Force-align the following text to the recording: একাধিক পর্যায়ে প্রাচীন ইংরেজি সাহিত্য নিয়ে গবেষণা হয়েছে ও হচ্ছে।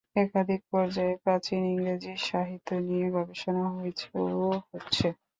একাধিক 0.17 0.61
পর্যায়ে 0.71 1.15
প্রাচীন 1.23 1.61
ইংরেজি 1.71 2.13
সাহিত্য 2.27 2.69
নিয়ে 2.87 3.07
গবেষণা 3.15 3.63
হয়েছে 3.75 4.05
ও 4.39 4.49
হচ্ছে। 4.69 5.07